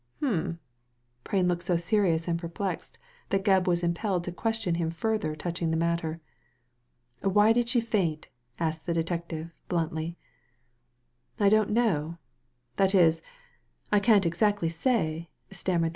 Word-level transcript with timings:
Hum!" 0.19 0.57
Prain 1.25 1.47
looked 1.47 1.61
so 1.61 1.75
serious 1.77 2.27
and 2.27 2.39
perplexed 2.39 2.97
that 3.29 3.43
Gebb 3.43 3.67
was 3.67 3.83
impelled 3.83 4.23
to 4.23 4.31
question 4.31 4.73
him 4.73 4.89
further 4.89 5.35
touching 5.35 5.69
the 5.69 5.77
matter. 5.77 6.19
"Why 7.21 7.53
did 7.53 7.69
she 7.69 7.81
faint?" 7.81 8.27
asked 8.59 8.87
the 8.87 8.95
detective, 8.95 9.53
bluntly. 9.69 10.17
I 11.39 11.49
don't 11.49 11.69
know— 11.69 12.17
that 12.77 12.95
is, 12.95 13.21
I 13.91 13.99
can't 13.99 14.25
exactly 14.25 14.69
say," 14.69 15.29
stammered 15.51 15.81
the 15.81 15.85
other. 15.85 15.89